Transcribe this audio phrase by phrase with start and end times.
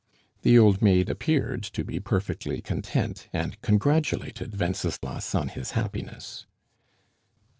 [0.41, 6.47] The old maid appeared to be perfectly content, and congratulated Wenceslas on his happiness.